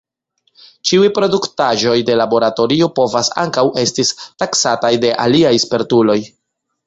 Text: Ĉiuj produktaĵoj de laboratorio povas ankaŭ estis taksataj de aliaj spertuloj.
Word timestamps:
Ĉiuj 0.91 1.09
produktaĵoj 1.17 1.97
de 2.07 2.15
laboratorio 2.21 2.87
povas 3.01 3.29
ankaŭ 3.43 3.65
estis 3.83 4.11
taksataj 4.43 4.93
de 5.07 5.15
aliaj 5.27 5.55
spertuloj. 5.67 6.19